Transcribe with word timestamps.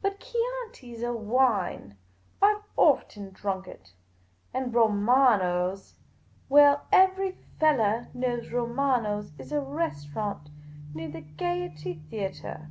But 0.00 0.20
Chianfi 0.20 0.94
's 0.94 1.02
a 1.02 1.12
wine; 1.12 1.98
I 2.40 2.54
've 2.54 2.62
often 2.78 3.28
drunk 3.30 3.66
it; 3.68 3.92
and 4.54 4.72
Romano's— 4.72 5.98
well, 6.48 6.86
ever}' 6.90 7.32
fellah 7.58 8.08
knows 8.14 8.50
Romano's 8.50 9.32
is 9.38 9.52
a 9.52 9.56
restau 9.56 10.14
rant 10.14 10.50
near 10.94 11.10
the 11.10 11.20
Gaiety 11.20 11.92
Theatre." 12.08 12.70